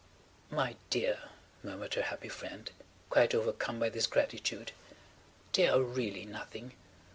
[0.49, 1.29] "My dear,"
[1.61, 2.71] murmured her happy friend,
[3.11, 4.71] quite overcome by this gratitude.
[5.53, 6.71] "They are really nothing.